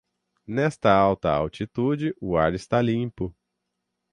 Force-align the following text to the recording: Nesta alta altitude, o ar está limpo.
Nesta 0.47 0.91
alta 0.99 1.29
altitude, 1.29 2.11
o 2.19 2.35
ar 2.35 2.55
está 2.55 2.81
limpo. 2.81 3.31